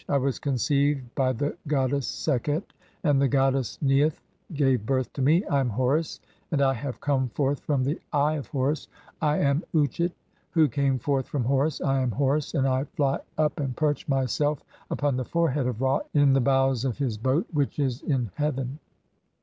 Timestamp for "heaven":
18.33-18.79